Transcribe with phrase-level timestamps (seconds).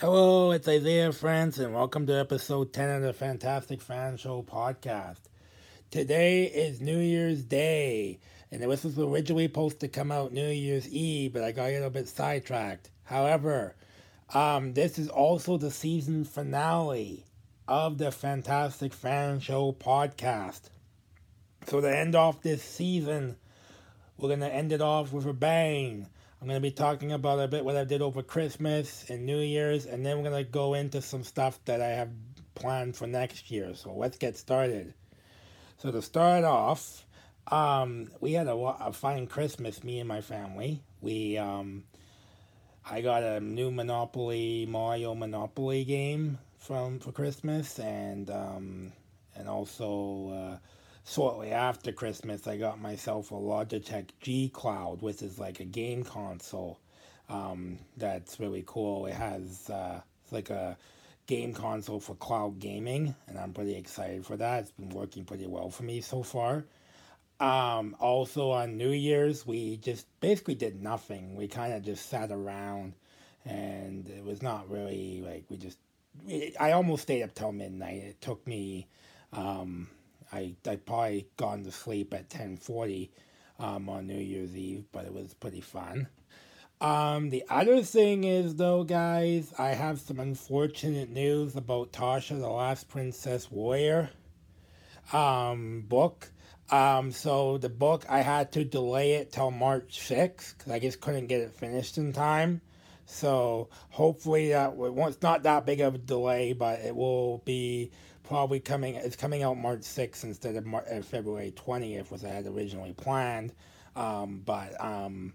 [0.00, 5.18] Hello, it's Isaiah France, and welcome to episode 10 of the Fantastic Fan Show podcast.
[5.90, 8.18] Today is New Year's Day,
[8.50, 11.72] and this was originally supposed to come out New Year's Eve, but I got a
[11.72, 12.88] little bit sidetracked.
[13.02, 13.76] However,
[14.32, 17.26] um, this is also the season finale
[17.68, 20.70] of the Fantastic Fan Show podcast.
[21.66, 23.36] So, to end off this season,
[24.16, 26.08] we're going to end it off with a bang.
[26.40, 29.40] I'm going to be talking about a bit what I did over Christmas and New
[29.40, 32.08] Year's, and then we're going to go into some stuff that I have
[32.54, 33.74] planned for next year.
[33.74, 34.94] So let's get started.
[35.76, 37.04] So to start off,
[37.48, 40.80] um, we had a, a fine Christmas, me and my family.
[41.02, 41.84] We, um,
[42.88, 48.92] I got a new Monopoly, Mario Monopoly game from for Christmas, and um,
[49.36, 50.30] and also.
[50.30, 50.58] Uh,
[51.06, 56.04] shortly after Christmas, I got myself a Logitech G Cloud, which is like a game
[56.04, 56.78] console.
[57.28, 59.06] Um, that's really cool.
[59.06, 60.76] It has uh, it's like a
[61.26, 64.62] game console for cloud gaming, and I'm pretty excited for that.
[64.62, 66.64] It's been working pretty well for me so far.
[67.38, 71.36] Um, also on New Year's, we just basically did nothing.
[71.36, 72.94] We kind of just sat around,
[73.44, 75.78] and it was not really like we just.
[76.58, 78.02] I almost stayed up till midnight.
[78.02, 78.88] It took me.
[79.32, 79.88] Um,
[80.32, 83.10] I I probably gone to sleep at ten forty
[83.58, 86.08] um, on New Year's Eve, but it was pretty fun.
[86.80, 92.48] Um, the other thing is though, guys, I have some unfortunate news about Tasha, the
[92.48, 94.10] Last Princess Warrior
[95.12, 96.30] um, book.
[96.70, 101.00] Um, so the book I had to delay it till March 6th because I just
[101.00, 102.62] couldn't get it finished in time.
[103.10, 107.90] So hopefully that well, it's not that big of a delay, but it will be
[108.22, 108.94] probably coming.
[108.94, 112.92] It's coming out March 6th instead of Mar- uh, February 20th, which I had originally
[112.92, 113.52] planned.
[113.96, 115.34] Um, but um,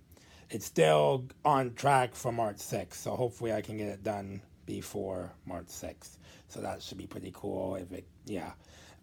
[0.49, 2.93] it's still on track for March 6th.
[2.93, 6.17] So hopefully I can get it done before March 6th.
[6.47, 7.75] So that should be pretty cool.
[7.75, 8.53] If it, yeah.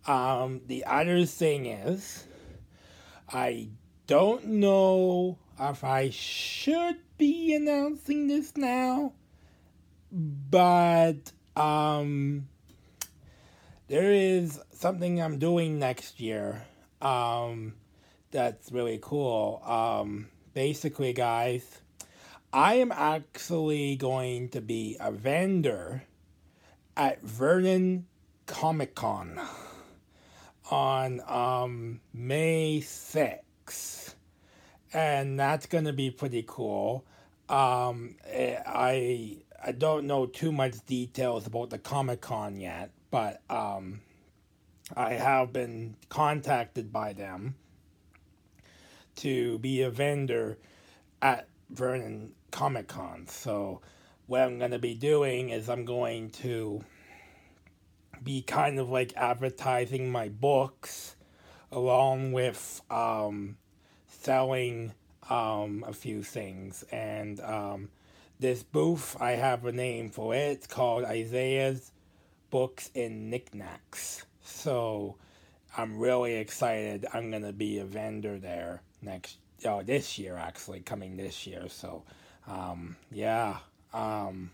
[0.06, 2.24] Um, the other thing is,
[3.28, 3.68] I
[4.06, 5.38] don't know
[5.70, 9.12] if I should be announcing this now,
[10.10, 12.48] but um,
[13.88, 16.64] there is something I'm doing next year
[17.00, 17.74] um,
[18.30, 19.62] that's really cool.
[19.64, 21.80] Um, basically, guys,
[22.52, 26.02] I am actually going to be a vendor
[26.96, 28.06] at Vernon
[28.46, 29.40] Comic Con
[30.70, 34.14] on um, May 6th.
[34.92, 37.04] And that's going to be pretty cool.
[37.48, 43.40] Um, eh, I I don't know too much details about the Comic Con yet, but
[43.48, 44.00] um,
[44.96, 47.54] I have been contacted by them
[49.16, 50.58] to be a vendor
[51.20, 53.26] at Vernon Comic Con.
[53.28, 53.80] So,
[54.26, 56.82] what I'm going to be doing is I'm going to
[58.22, 61.16] be kind of like advertising my books
[61.70, 63.56] along with um,
[64.20, 64.92] selling
[65.28, 66.84] um, a few things.
[66.92, 67.88] And um,
[68.38, 70.52] this booth, I have a name for it.
[70.52, 71.92] It's called Isaiah's
[72.50, 74.24] books and knickknacks.
[74.42, 75.16] So
[75.76, 77.06] I'm really excited.
[77.12, 81.68] I'm gonna be a vendor there next oh this year actually coming this year.
[81.68, 82.02] So
[82.46, 83.58] um, yeah.
[83.94, 84.50] Um,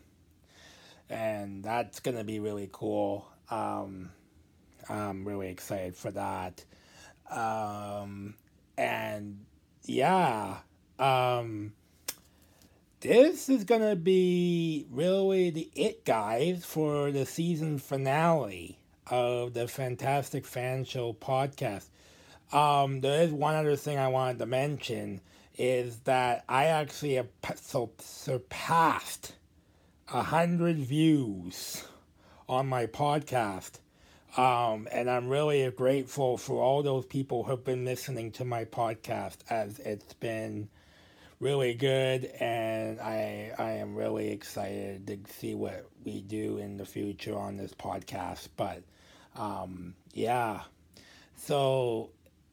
[1.11, 3.27] and that's gonna be really cool.
[3.51, 4.11] Um,
[4.89, 6.65] I'm really excited for that.
[7.31, 7.41] And
[9.89, 10.59] yeah.
[10.99, 11.73] Um,
[13.01, 20.45] this is gonna be really the it guys for the season finale of the Fantastic
[20.45, 21.87] Fan Show podcast.
[22.53, 25.21] Um, there is one other thing I wanted to mention
[25.57, 27.29] is that I actually have
[27.99, 29.35] surpassed
[30.13, 31.85] a hundred views
[32.49, 33.79] on my podcast.
[34.37, 39.39] Um, and I'm really grateful for all those people who've been listening to my podcast
[39.49, 40.69] as it's been
[41.41, 46.85] really good, and I I am really excited to see what we do in the
[46.85, 48.49] future on this podcast.
[48.57, 48.83] But
[49.35, 50.63] um, yeah,
[51.37, 52.11] so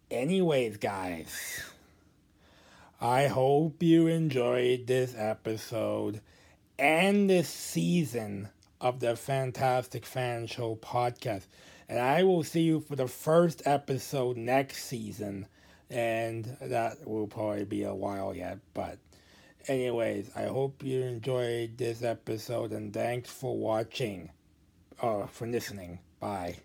[0.09, 1.61] anyways, guys,
[3.01, 6.21] I hope you enjoyed this episode
[6.77, 8.49] and this season
[8.81, 11.47] of the Fantastic Fan Show podcast.
[11.87, 15.47] And I will see you for the first episode next season
[15.89, 18.59] and that will probably be a while yet.
[18.73, 18.97] But,
[19.67, 24.31] anyways, I hope you enjoyed this episode, and thanks for watching,
[25.01, 25.99] or uh, for listening.
[26.19, 26.57] Bye.